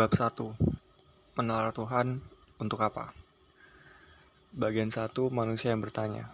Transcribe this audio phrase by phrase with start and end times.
[0.00, 0.32] Bab 1
[1.36, 2.24] Menalar Tuhan
[2.56, 3.12] untuk apa?
[4.48, 6.32] Bagian 1 Manusia yang bertanya.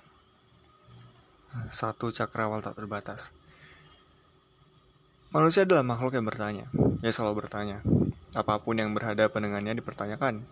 [1.75, 3.35] Satu cakrawal tak terbatas.
[5.35, 6.71] Manusia adalah makhluk yang bertanya.
[7.03, 7.83] Ia selalu bertanya.
[8.39, 10.47] Apa pun yang berhadapan dengannya dipertanyakan.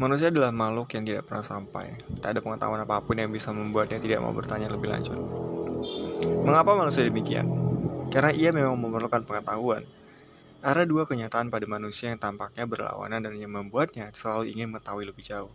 [0.00, 2.00] Manusia adalah makhluk yang tidak pernah sampai.
[2.24, 5.20] Tak ada pengetahuan apa pun yang bisa membuatnya tidak mau bertanya lebih lanjut.
[6.48, 7.44] Mengapa manusia demikian?
[8.08, 9.84] Karena ia memang memerlukan pengetahuan
[10.60, 15.24] ada dua kenyataan pada manusia yang tampaknya berlawanan dan yang membuatnya selalu ingin mengetahui lebih
[15.24, 15.52] jauh.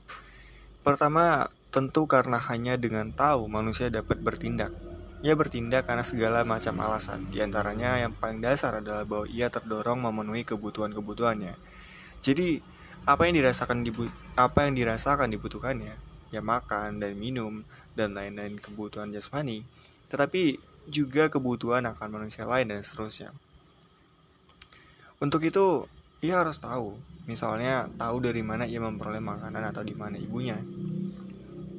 [0.82, 4.74] Pertama, tentu karena hanya dengan tahu manusia dapat bertindak.
[5.22, 9.98] Ia bertindak karena segala macam alasan, di antaranya yang paling dasar adalah bahwa ia terdorong
[9.98, 11.58] memenuhi kebutuhan-kebutuhannya.
[12.22, 12.62] Jadi,
[13.06, 15.94] apa yang dirasakan dibu apa yang dirasakan dibutuhkannya,
[16.34, 17.62] ya makan dan minum
[17.94, 19.62] dan lain-lain kebutuhan jasmani,
[20.10, 20.58] tetapi
[20.90, 23.34] juga kebutuhan akan manusia lain dan seterusnya.
[25.24, 25.88] Untuk itu,
[26.20, 30.60] ia harus tahu, misalnya tahu dari mana ia memperoleh makanan atau di mana ibunya.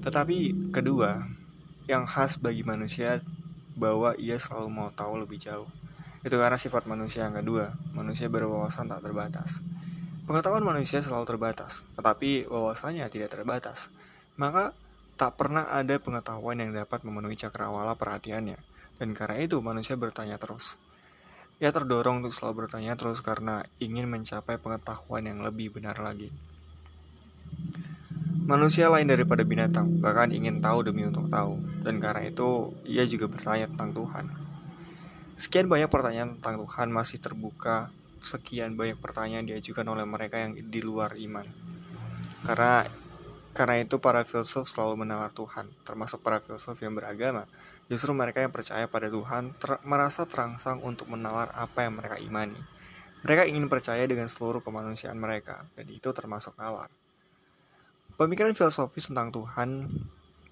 [0.00, 1.24] Tetapi kedua,
[1.86, 3.20] yang khas bagi manusia
[3.76, 5.68] bahwa ia selalu mau tahu lebih jauh.
[6.24, 9.62] Itu karena sifat manusia yang kedua, manusia berwawasan tak terbatas.
[10.26, 13.92] Pengetahuan manusia selalu terbatas, tetapi wawasannya tidak terbatas.
[14.34, 14.74] Maka
[15.14, 18.58] tak pernah ada pengetahuan yang dapat memenuhi cakrawala perhatiannya.
[18.98, 20.74] Dan karena itu manusia bertanya terus,
[21.56, 26.28] ia terdorong untuk selalu bertanya terus karena ingin mencapai pengetahuan yang lebih benar lagi.
[28.46, 33.26] Manusia lain daripada binatang, bahkan ingin tahu demi untuk tahu, dan karena itu ia juga
[33.26, 34.24] bertanya tentang Tuhan.
[35.34, 37.90] Sekian banyak pertanyaan tentang Tuhan masih terbuka,
[38.22, 41.42] sekian banyak pertanyaan diajukan oleh mereka yang di luar iman.
[42.46, 42.86] Karena
[43.56, 47.48] karena itu para filsuf selalu menalar Tuhan, termasuk para filsuf yang beragama.
[47.86, 52.58] Justru mereka yang percaya pada Tuhan ter merasa terangsang untuk menalar apa yang mereka imani.
[53.22, 56.90] Mereka ingin percaya dengan seluruh kemanusiaan mereka, dan itu termasuk nalar.
[58.16, 59.92] Pemikiran filosofis tentang Tuhan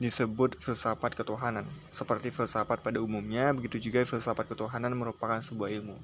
[0.02, 1.66] disebut filsafat ketuhanan.
[1.94, 5.96] Seperti filsafat pada umumnya, begitu juga filsafat ketuhanan merupakan sebuah ilmu.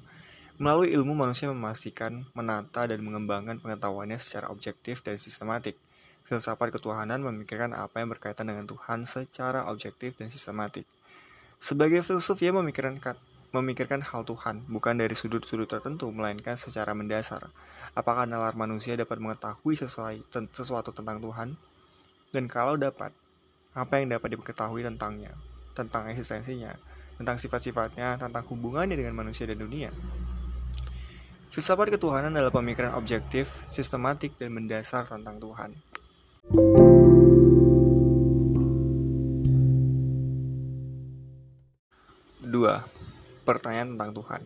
[0.61, 5.75] Melalui ilmu manusia memastikan, menata, dan mengembangkan pengetahuannya secara objektif dan sistematik.
[6.25, 10.87] Filsafat ketuhanan memikirkan apa yang berkaitan dengan Tuhan secara objektif dan sistematik.
[11.61, 12.97] Sebagai filsuf, ia memikirkan
[13.53, 17.53] memikirkan hal Tuhan bukan dari sudut-sudut tertentu, melainkan secara mendasar.
[17.93, 20.25] Apakah nalar manusia dapat mengetahui sesuai,
[20.57, 21.53] sesuatu tentang Tuhan?
[22.33, 23.13] Dan kalau dapat,
[23.77, 25.37] apa yang dapat diketahui tentangnya,
[25.77, 26.73] tentang eksistensinya,
[27.21, 29.93] tentang sifat-sifatnya, tentang hubungannya dengan manusia dan dunia?
[31.53, 35.77] Filsafat ketuhanan adalah pemikiran objektif, sistematik, dan mendasar tentang Tuhan.
[42.61, 43.41] 2.
[43.41, 44.41] Pertanyaan tentang Tuhan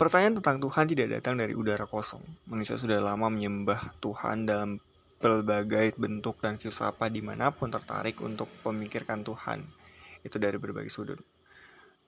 [0.00, 2.24] Pertanyaan tentang Tuhan tidak datang dari udara kosong.
[2.48, 4.80] Manusia sudah lama menyembah Tuhan dalam
[5.20, 9.60] berbagai bentuk dan filsafat di mana pun tertarik untuk memikirkan Tuhan.
[10.24, 11.20] Itu dari berbagai sudut.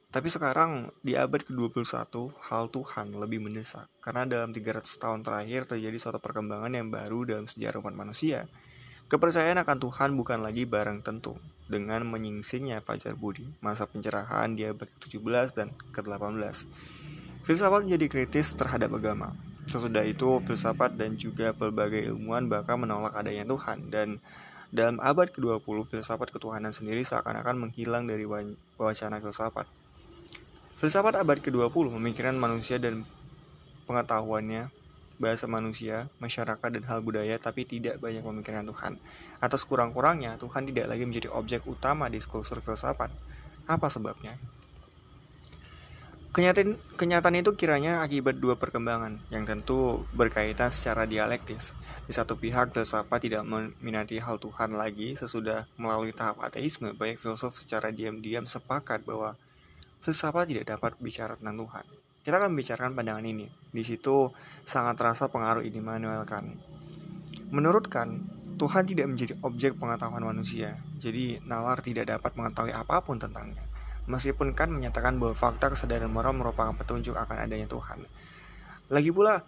[0.09, 3.93] Tapi sekarang di abad ke-21, hal Tuhan lebih mendesak.
[4.01, 8.49] Karena dalam 300 tahun terakhir terjadi suatu perkembangan yang baru dalam sejarah umat manusia.
[9.13, 11.37] Kepercayaan akan Tuhan bukan lagi barang tentu.
[11.73, 16.69] Dengan menyingsingnya Fajar Budi, masa pencerahan di abad ke-17 dan ke-18.
[17.49, 19.33] Filsafat menjadi kritis terhadap agama.
[19.65, 23.89] Sesudah itu, filsafat dan juga berbagai ilmuwan bahkan menolak adanya Tuhan.
[23.89, 24.21] Dan
[24.69, 28.29] dalam abad ke-20, filsafat ketuhanan sendiri seakan-akan menghilang dari
[28.77, 29.65] wacana filsafat.
[30.77, 33.09] Filsafat abad ke-20 memikirkan manusia dan
[33.89, 34.69] pengetahuannya,
[35.23, 38.99] bahasa manusia, masyarakat, dan hal budaya, tapi tidak banyak memikirkan Tuhan.
[39.39, 43.15] Atas kurang-kurangnya, Tuhan tidak lagi menjadi objek utama diskursus filsafat.
[43.71, 44.35] Apa sebabnya?
[46.33, 51.77] Kenyataan, kenyataan itu kiranya akibat dua perkembangan yang tentu berkaitan secara dialektis.
[52.09, 56.97] Di satu pihak, filsafat tidak meminati hal Tuhan lagi sesudah melalui tahap ateisme.
[56.97, 59.39] Banyak filsuf secara diam-diam sepakat bahwa
[60.03, 62.02] filsafat tidak dapat bicara tentang Tuhan.
[62.23, 63.51] Kita akan membicarakan pandangan ini.
[63.75, 64.31] Di situ
[64.63, 66.55] sangat terasa pengaruh ini Immanuel Kant.
[67.51, 68.23] Menurut Kant,
[68.63, 73.59] Tuhan tidak menjadi objek pengetahuan manusia, jadi nalar tidak dapat mengetahui apa pun tentangnya.
[74.07, 78.07] Meskipun Kant menyatakan bahwa fakta kesadaran moral merupakan petunjuk akan adanya Tuhan.
[78.87, 79.43] Lagi pula,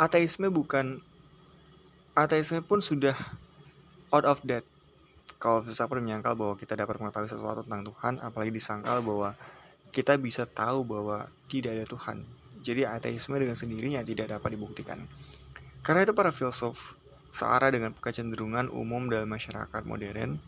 [0.00, 1.04] ateisme bukan
[2.16, 3.16] ateisme pun sudah
[4.08, 4.64] out of date.
[5.36, 9.36] Kalau filsafat menyangkal bahwa kita dapat mengetahui sesuatu tentang Tuhan, apalagi disangkal bahwa
[9.94, 12.26] kita bisa tahu bahwa tidak ada Tuhan.
[12.66, 15.06] Jadi ateisme dengan sendirinya tidak dapat dibuktikan.
[15.86, 16.98] Karena itu para filsuf
[17.30, 20.42] searah dengan kecenderungan umum dalam masyarakat modern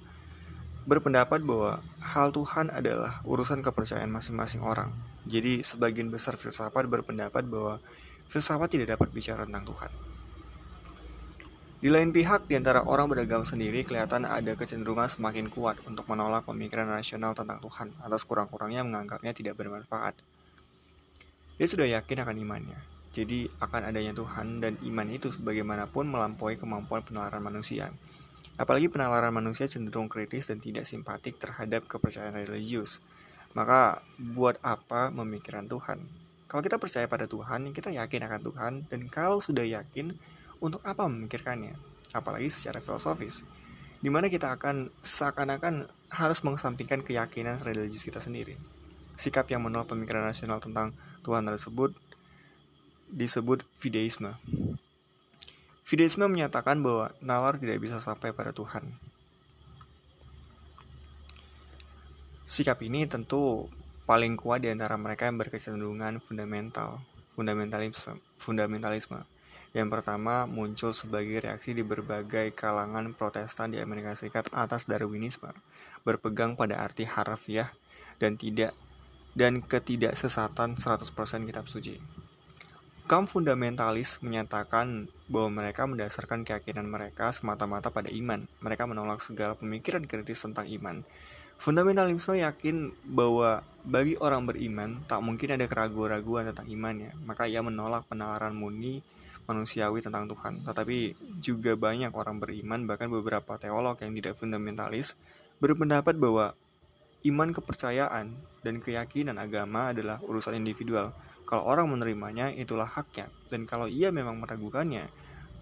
[0.86, 4.90] berpendapat bahwa hal Tuhan adalah urusan kepercayaan masing-masing orang.
[5.26, 7.82] Jadi sebagian besar filsafat berpendapat bahwa
[8.30, 9.90] filsafat tidak dapat bicara tentang Tuhan.
[11.76, 16.48] Di lain pihak, di antara orang beragama sendiri kelihatan ada kecenderungan semakin kuat untuk menolak
[16.48, 20.16] pemikiran rasional tentang Tuhan atas kurang-kurangnya menganggapnya tidak bermanfaat.
[21.60, 22.80] Dia sudah yakin akan imannya,
[23.12, 27.92] jadi akan adanya Tuhan dan iman itu sebagaimanapun melampaui kemampuan penalaran manusia.
[28.56, 33.04] Apalagi penalaran manusia cenderung kritis dan tidak simpatik terhadap kepercayaan religius.
[33.52, 36.00] Maka buat apa memikirkan Tuhan?
[36.48, 40.16] Kalau kita percaya pada Tuhan, kita yakin akan Tuhan, dan kalau sudah yakin,
[40.62, 41.74] untuk apa memikirkannya?
[42.12, 43.42] Apalagi secara filosofis,
[44.00, 48.56] di mana kita akan seakan-akan harus mengesampingkan keyakinan religius kita sendiri.
[49.16, 50.92] Sikap yang menolak pemikiran rasional tentang
[51.24, 51.96] Tuhan tersebut
[53.10, 54.34] disebut fideisme.
[55.86, 58.90] Fideisme menyatakan bahwa nalar tidak bisa sampai pada Tuhan,
[62.46, 63.66] Sikap ini tentu
[64.06, 67.02] paling kuat di antara mereka yang berkecenderungan fundamental,
[67.34, 69.18] fundamentalisme, fundamentalisme.
[69.76, 75.52] Yang pertama muncul sebagai reaksi di berbagai kalangan protestan di Amerika Serikat atas Darwinisme,
[76.00, 77.68] berpegang pada arti harfiah
[78.16, 78.72] dan tidak
[79.36, 81.12] dan ketidaksesatan 100%
[81.44, 82.00] kitab suci.
[83.04, 88.48] Kaum fundamentalis menyatakan bahwa mereka mendasarkan keyakinan mereka semata-mata pada iman.
[88.64, 91.04] Mereka menolak segala pemikiran kritis tentang iman
[91.56, 98.04] Fundamentalisme yakin bahwa bagi orang beriman tak mungkin ada keraguan-raguan tentang imannya, maka ia menolak
[98.12, 99.00] penalaran murni
[99.46, 100.66] manusiawi tentang Tuhan.
[100.66, 105.14] Tetapi juga banyak orang beriman, bahkan beberapa teolog yang tidak fundamentalis,
[105.62, 106.52] berpendapat bahwa
[107.24, 111.14] iman kepercayaan dan keyakinan agama adalah urusan individual.
[111.46, 113.30] Kalau orang menerimanya, itulah haknya.
[113.46, 115.06] Dan kalau ia memang meragukannya,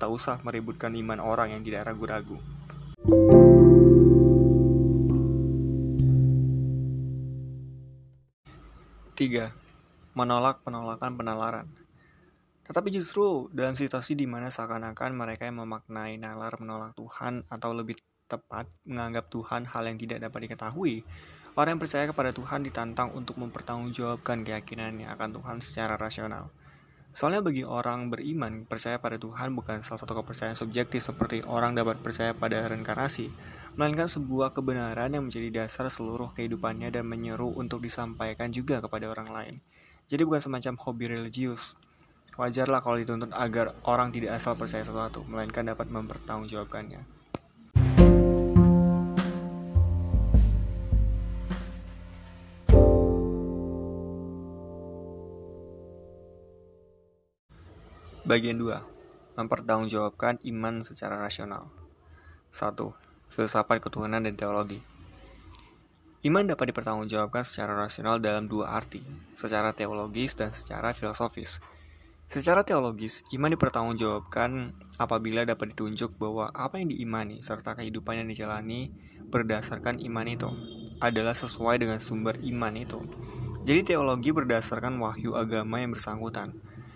[0.00, 2.40] tak usah meributkan iman orang yang tidak ragu-ragu.
[9.14, 9.54] 3.
[10.18, 11.83] Menolak penolakan penalaran.
[12.64, 18.00] Tetapi justru dalam situasi di mana seakan-akan mereka yang memaknai nalar menolak Tuhan atau lebih
[18.24, 21.04] tepat menganggap Tuhan hal yang tidak dapat diketahui,
[21.60, 26.48] orang yang percaya kepada Tuhan ditantang untuk mempertanggungjawabkan keyakinannya akan Tuhan secara rasional.
[27.14, 32.02] Soalnya bagi orang beriman, percaya pada Tuhan bukan salah satu kepercayaan subjektif seperti orang dapat
[32.02, 33.30] percaya pada reinkarnasi,
[33.78, 39.30] melainkan sebuah kebenaran yang menjadi dasar seluruh kehidupannya dan menyeru untuk disampaikan juga kepada orang
[39.30, 39.54] lain.
[40.10, 41.78] Jadi bukan semacam hobi religius.
[42.34, 47.06] Wajarlah kalau dituntut agar orang tidak asal percaya sesuatu, melainkan dapat mempertanggungjawabkannya.
[58.26, 59.38] Bagian 2.
[59.38, 61.70] Mempertanggungjawabkan iman secara rasional.
[62.50, 62.74] 1.
[63.30, 64.82] Filsafat ketuhanan dan teologi.
[66.26, 69.04] Iman dapat dipertanggungjawabkan secara rasional dalam dua arti,
[69.38, 71.62] secara teologis dan secara filosofis.
[72.28, 78.90] Secara teologis, iman dipertanggungjawabkan apabila dapat ditunjuk bahwa apa yang diimani serta kehidupan yang dijalani
[79.28, 80.50] berdasarkan iman itu
[80.98, 83.00] adalah sesuai dengan sumber iman itu.
[83.64, 86.52] Jadi teologi berdasarkan wahyu agama yang bersangkutan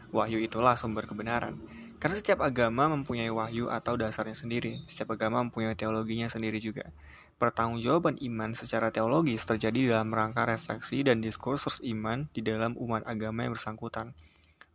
[0.09, 1.61] Wahyu itulah sumber kebenaran.
[2.01, 4.81] Karena setiap agama mempunyai wahyu atau dasarnya sendiri.
[4.89, 6.89] Setiap agama mempunyai teologinya sendiri juga.
[7.37, 13.45] Pertanggungjawaban iman secara teologis terjadi dalam rangka refleksi dan diskursus iman di dalam umat agama
[13.45, 14.17] yang bersangkutan.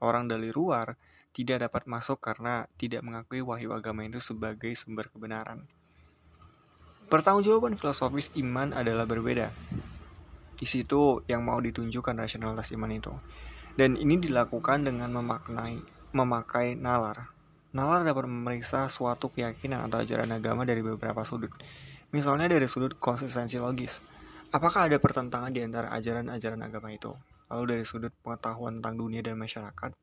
[0.03, 0.99] Orang dari luar
[1.31, 5.63] tidak dapat masuk karena tidak mengakui wahyu agama itu sebagai sumber kebenaran.
[7.07, 9.55] Pertanggungjawaban filosofis iman adalah berbeda.
[10.59, 13.15] Di situ yang mau ditunjukkan rasionalitas iman itu.
[13.79, 15.79] Dan ini dilakukan dengan memaknai,
[16.11, 17.31] memakai nalar.
[17.71, 21.49] Nalar dapat memeriksa suatu keyakinan atau ajaran agama dari beberapa sudut.
[22.13, 24.03] Misalnya dari sudut konsistensi logis.
[24.53, 27.17] Apakah ada pertentangan di antara ajaran-ajaran agama itu?
[27.53, 29.93] Lalu dari sudut pengetahuan tentang dunia dan masyarakat.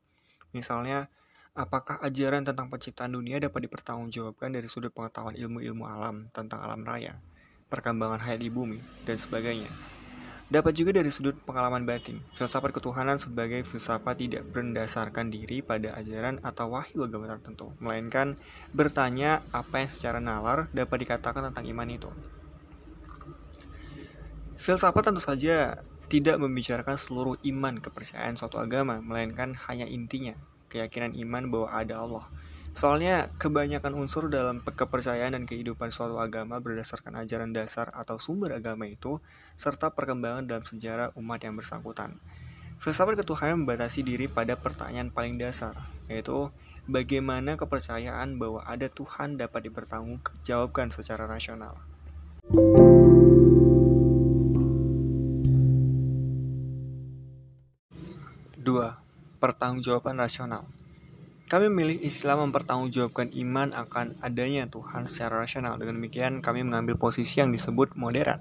[0.55, 1.11] Misalnya,
[1.51, 7.19] apakah ajaran tentang penciptaan dunia dapat dipertanggungjawabkan dari sudut pengetahuan ilmu-ilmu alam tentang alam raya,
[7.67, 9.67] perkembangan hayat di bumi, dan sebagainya.
[10.51, 16.43] Dapat juga dari sudut pengalaman batin, filsafat ketuhanan sebagai filsafat tidak berdasarkan diri pada ajaran
[16.43, 18.35] atau wahyu agama tertentu, melainkan
[18.75, 22.11] bertanya apa yang secara nalar dapat dikatakan tentang iman itu.
[24.59, 30.35] Filsafat tentu saja tidak membicarakan seluruh iman kepercayaan suatu agama, melainkan hanya intinya,
[30.67, 32.27] keyakinan iman bahwa ada Allah,
[32.71, 38.87] Soalnya kebanyakan unsur dalam kepercayaan dan kehidupan suatu agama berdasarkan ajaran dasar atau sumber agama
[38.87, 39.19] itu
[39.59, 42.15] serta perkembangan dalam sejarah umat yang bersangkutan.
[42.79, 45.75] Filsafat ketuhanan membatasi diri pada pertanyaan paling dasar,
[46.07, 46.47] yaitu
[46.87, 51.75] bagaimana kepercayaan bahwa ada Tuhan dapat dipertanggungjawabkan secara rasional.
[58.71, 58.95] Dua,
[59.43, 60.63] pertanggungjawaban rasional.
[61.51, 65.75] Kami memilih istilah mempertanggungjawabkan iman akan adanya Tuhan secara rasional.
[65.75, 68.39] Dengan demikian, kami mengambil posisi yang disebut moderat.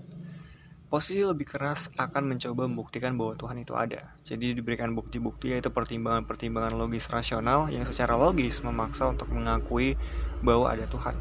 [0.86, 4.14] Posisi lebih keras akan mencoba membuktikan bahwa Tuhan itu ada.
[4.22, 9.98] Jadi diberikan bukti-bukti yaitu pertimbangan-pertimbangan logis rasional yang secara logis memaksa untuk mengakui
[10.46, 11.18] bahwa ada Tuhan.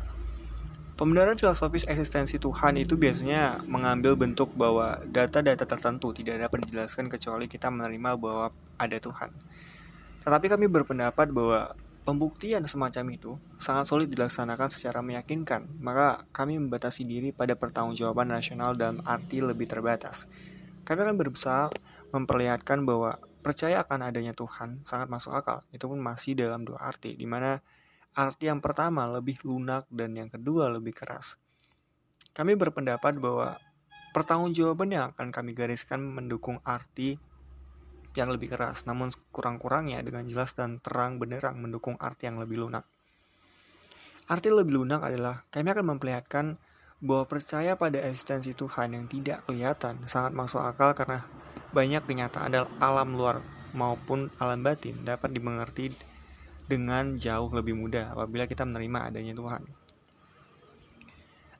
[0.99, 7.47] Pembenaran filosofis eksistensi Tuhan itu biasanya mengambil bentuk bahwa data-data tertentu tidak dapat dijelaskan kecuali
[7.47, 9.31] kita menerima bahwa ada Tuhan.
[10.27, 11.71] Tetapi kami berpendapat bahwa
[12.09, 18.73] Pembuktian semacam itu sangat sulit dilaksanakan secara meyakinkan, maka kami membatasi diri pada pertanggungjawaban nasional
[18.73, 20.25] dalam arti lebih terbatas.
[20.89, 21.69] Kami akan berusaha
[22.09, 27.13] memperlihatkan bahwa percaya akan adanya Tuhan sangat masuk akal, itu pun masih dalam dua arti,
[27.13, 27.61] di mana
[28.17, 31.37] arti yang pertama lebih lunak dan yang kedua lebih keras.
[32.33, 33.59] Kami berpendapat bahwa
[34.15, 37.19] pertanggungjawaban yang akan kami gariskan mendukung arti
[38.17, 42.85] yang lebih keras, namun kurang-kurangnya dengan jelas dan terang benderang mendukung arti yang lebih lunak.
[44.29, 46.45] Arti lebih lunak adalah kami akan memperlihatkan
[46.99, 51.23] bahwa percaya pada eksistensi Tuhan yang tidak kelihatan sangat masuk akal karena
[51.71, 53.39] banyak kenyataan dalam alam luar
[53.71, 56.08] maupun alam batin dapat dimengerti
[56.69, 59.63] dengan jauh lebih mudah apabila kita menerima adanya Tuhan.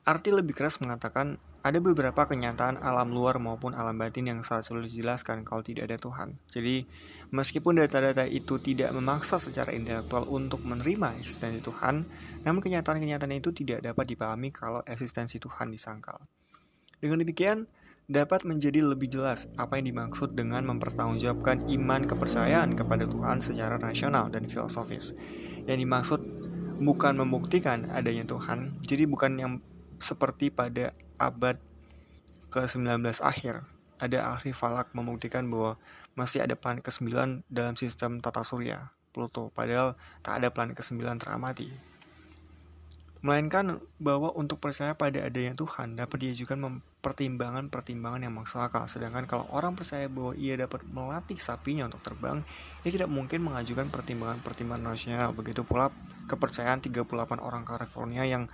[0.06, 4.88] Arti lebih keras mengatakan ada beberapa kenyataan alam luar maupun alam batin yang sangat sulit
[4.88, 6.40] dijelaskan kalau tidak ada Tuhan.
[6.48, 6.88] Jadi,
[7.28, 12.08] meskipun data-data itu tidak memaksa secara intelektual untuk menerima eksistensi Tuhan,
[12.48, 16.16] namun kenyataan-kenyataan itu tidak dapat dipahami kalau eksistensi Tuhan disangkal.
[16.96, 17.68] Dengan demikian,
[18.10, 24.26] dapat menjadi lebih jelas apa yang dimaksud dengan mempertanggungjawabkan iman kepercayaan kepada Tuhan secara rasional
[24.34, 25.14] dan filosofis.
[25.70, 26.20] Yang dimaksud
[26.82, 29.52] bukan membuktikan adanya Tuhan, jadi bukan yang
[30.02, 30.90] seperti pada
[31.22, 31.54] abad
[32.50, 33.62] ke-19 akhir,
[34.02, 35.78] ada ahli falak membuktikan bahwa
[36.18, 39.94] masih ada planet ke-9 dalam sistem tata surya, Pluto, padahal
[40.26, 41.70] tak ada planet ke-9 teramati.
[43.20, 48.88] Melainkan bahwa untuk percaya pada adanya Tuhan dapat diajukan pertimbangan-pertimbangan yang masuk akal.
[48.88, 52.40] Sedangkan kalau orang percaya bahwa ia dapat melatih sapinya untuk terbang,
[52.80, 55.36] ia tidak mungkin mengajukan pertimbangan-pertimbangan rasional.
[55.36, 55.92] Begitu pula
[56.32, 57.04] kepercayaan 38
[57.44, 58.48] orang California yang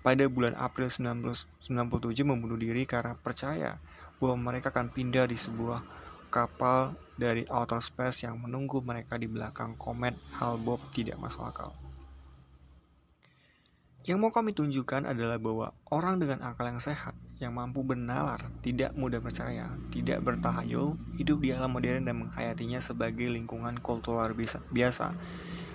[0.00, 1.68] pada bulan April 1997
[2.24, 3.76] membunuh diri karena percaya
[4.16, 5.84] bahwa mereka akan pindah di sebuah
[6.32, 11.85] kapal dari outer space yang menunggu mereka di belakang komet Hal-Bopp tidak masuk akal.
[14.06, 18.94] Yang mau kami tunjukkan adalah bahwa orang dengan akal yang sehat, yang mampu bernalar, tidak
[18.94, 24.30] mudah percaya, tidak bertahayul, hidup di alam modern dan menghayatinya sebagai lingkungan kultural
[24.70, 25.10] biasa,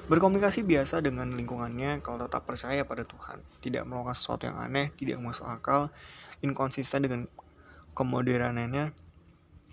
[0.07, 5.19] Berkomunikasi biasa dengan lingkungannya kalau tetap percaya pada Tuhan, tidak melakukan sesuatu yang aneh, tidak
[5.19, 5.91] masuk akal,
[6.39, 7.21] inkonsisten dengan
[7.95, 8.95] kemoderanannya.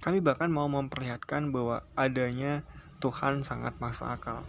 [0.03, 2.67] Kami bahkan mau memperlihatkan bahwa adanya
[2.99, 4.43] Tuhan sangat masuk akal.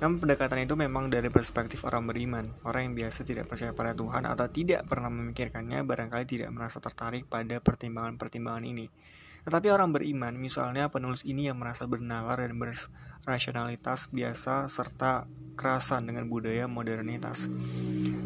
[0.00, 2.48] Namun pendekatan itu memang dari perspektif orang beriman.
[2.64, 7.28] Orang yang biasa tidak percaya pada Tuhan atau tidak pernah memikirkannya barangkali tidak merasa tertarik
[7.28, 8.86] pada pertimbangan-pertimbangan ini.
[9.42, 12.54] Tetapi orang beriman, misalnya penulis ini yang merasa bernalar dan
[13.26, 15.26] berasionalitas biasa serta
[15.58, 17.50] kerasan dengan budaya modernitas,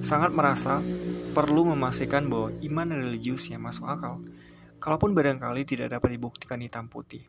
[0.05, 0.85] sangat merasa
[1.33, 4.21] perlu memastikan bahwa iman religiusnya masuk akal,
[4.77, 7.25] kalaupun barangkali tidak dapat dibuktikan hitam putih.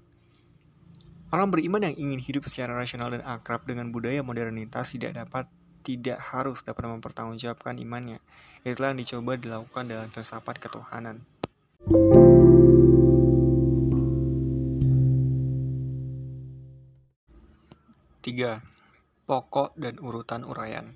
[1.27, 5.51] Orang beriman yang ingin hidup secara rasional dan akrab dengan budaya modernitas tidak dapat
[5.83, 8.23] tidak harus dapat mempertanggungjawabkan imannya.
[8.63, 11.27] Itulah yang dicoba dilakukan dalam filsafat ketuhanan.
[18.23, 19.27] 3.
[19.27, 20.95] Pokok dan urutan uraian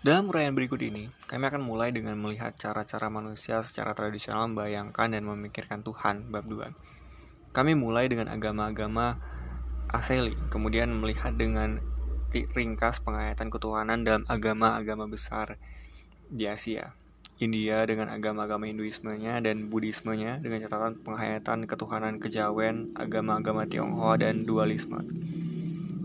[0.00, 5.28] Dalam uraian berikut ini, kami akan mulai dengan melihat cara-cara manusia secara tradisional membayangkan dan
[5.28, 6.96] memikirkan Tuhan, bab 2.
[7.56, 9.16] Kami mulai dengan agama-agama
[9.88, 11.80] aseli, kemudian melihat dengan
[12.28, 15.56] ringkas penghayatan ketuhanan dalam agama-agama besar
[16.28, 16.92] di Asia.
[17.40, 25.00] India dengan agama-agama Hinduismenya dan Buddhismenya dengan catatan penghayatan ketuhanan kejawen, agama-agama Tionghoa dan dualisme.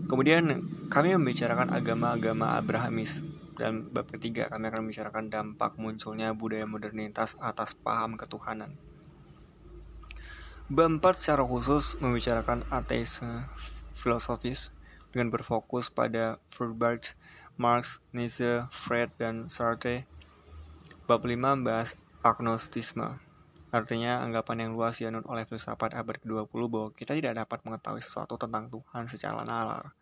[0.08, 3.20] Kemudian kami membicarakan agama-agama Abrahamis
[3.56, 8.76] dan bab ketiga kami akan membicarakan dampak munculnya budaya modernitas atas paham ketuhanan.
[10.72, 13.44] Bab 4 secara khusus membicarakan ateisme
[13.92, 14.72] filosofis
[15.12, 17.12] dengan berfokus pada Froberg,
[17.60, 20.08] Marx, Nietzsche, Freud, dan Sartre
[21.04, 21.92] Bab 5 membahas
[22.24, 23.20] agnostisme,
[23.68, 28.40] artinya anggapan yang luas dianut oleh filsafat abad ke-20 bahwa kita tidak dapat mengetahui sesuatu
[28.40, 29.92] tentang Tuhan secara nalar.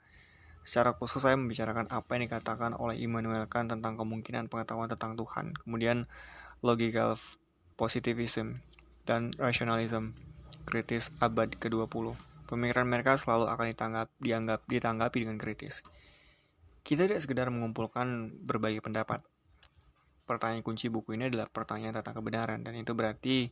[0.62, 5.50] Secara khusus saya membicarakan apa yang dikatakan oleh Immanuel Kant tentang kemungkinan pengetahuan tentang Tuhan,
[5.66, 6.06] kemudian
[6.62, 7.18] logical
[7.74, 8.62] positivism
[9.02, 10.14] dan rationalism
[10.64, 12.16] kritis abad ke-20.
[12.50, 15.86] Pemikiran mereka selalu akan ditanggap, dianggap, ditanggapi dengan kritis.
[16.82, 19.22] Kita tidak sekedar mengumpulkan berbagai pendapat.
[20.26, 23.50] Pertanyaan kunci buku ini adalah pertanyaan tentang kebenaran, dan itu berarti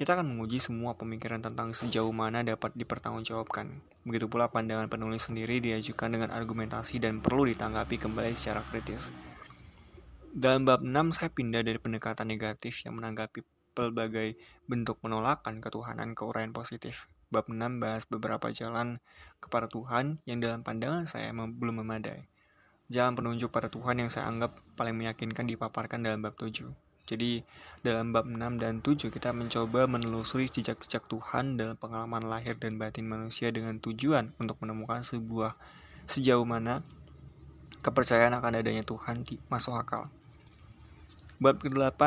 [0.00, 3.84] kita akan menguji semua pemikiran tentang sejauh mana dapat dipertanggungjawabkan.
[4.08, 9.12] Begitu pula pandangan penulis sendiri diajukan dengan argumentasi dan perlu ditanggapi kembali secara kritis.
[10.32, 14.36] Dalam bab 6 saya pindah dari pendekatan negatif yang menanggapi pelbagai
[14.70, 17.10] bentuk penolakan ketuhanan ke uraian positif.
[17.30, 18.98] Bab 6 bahas beberapa jalan
[19.38, 22.26] kepada Tuhan yang dalam pandangan saya belum memadai.
[22.90, 26.66] Jalan penunjuk pada Tuhan yang saya anggap paling meyakinkan dipaparkan dalam bab 7.
[27.06, 27.42] Jadi
[27.86, 33.06] dalam bab 6 dan 7 kita mencoba menelusuri jejak-jejak Tuhan dalam pengalaman lahir dan batin
[33.06, 35.54] manusia dengan tujuan untuk menemukan sebuah
[36.10, 36.82] sejauh mana
[37.82, 40.10] kepercayaan akan adanya Tuhan masuk akal.
[41.40, 42.02] Bab ke-8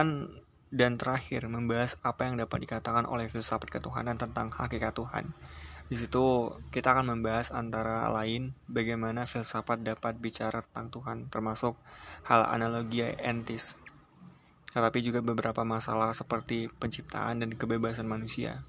[0.73, 5.37] dan terakhir membahas apa yang dapat dikatakan oleh filsafat ketuhanan tentang hakikat Tuhan.
[5.85, 11.77] Di situ kita akan membahas antara lain bagaimana filsafat dapat bicara tentang Tuhan, termasuk
[12.25, 13.77] hal analogi entis
[14.73, 18.65] tetapi juga beberapa masalah seperti penciptaan dan kebebasan manusia.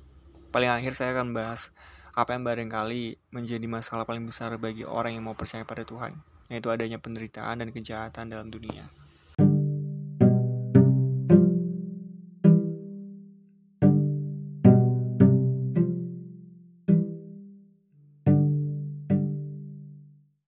[0.53, 1.73] Paling akhir saya akan bahas
[2.13, 6.21] apa yang barangkali menjadi masalah paling besar bagi orang yang mau percaya pada Tuhan,
[6.53, 8.93] yaitu adanya penderitaan dan kejahatan dalam dunia.